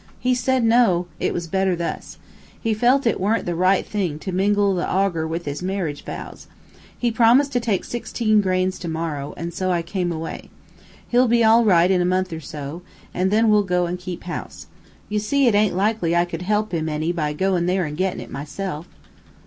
"He 0.19 0.33
said, 0.33 0.63
no. 0.63 1.05
It 1.19 1.31
was 1.31 1.45
better 1.45 1.75
thus. 1.75 2.17
He 2.59 2.73
felt 2.73 3.05
it 3.05 3.19
weren't 3.19 3.45
the 3.45 3.53
right 3.53 3.85
thing 3.85 4.17
to 4.17 4.31
mingle 4.31 4.73
the 4.73 4.89
agur 4.91 5.27
with 5.27 5.45
his 5.45 5.61
marriage 5.61 6.03
vows. 6.03 6.47
He 6.97 7.11
promised 7.11 7.51
to 7.53 7.59
take 7.59 7.85
sixteen 7.85 8.41
grains 8.41 8.79
to 8.79 8.87
morrow, 8.87 9.35
and 9.37 9.53
so 9.53 9.69
I 9.69 9.83
came 9.83 10.11
away. 10.11 10.49
He'll 11.09 11.27
be 11.27 11.43
all 11.43 11.63
right 11.63 11.91
in 11.91 12.01
a 12.01 12.05
month 12.05 12.33
or 12.33 12.39
so, 12.39 12.81
an' 13.13 13.29
then 13.29 13.47
we'll 13.47 13.61
go 13.61 13.85
an' 13.85 13.97
keep 13.97 14.23
house. 14.23 14.65
You 15.07 15.19
see 15.19 15.45
it 15.45 15.53
aint 15.53 15.75
likely 15.75 16.15
I 16.15 16.25
could 16.25 16.41
help 16.41 16.71
him 16.71 16.89
any 16.89 17.11
by 17.11 17.33
goin' 17.33 17.67
there 17.67 17.85
an' 17.85 17.93
gettin' 17.93 18.21
it 18.21 18.31
myself." 18.31 18.87